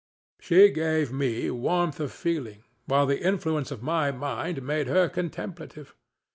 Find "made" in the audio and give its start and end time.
4.63-4.87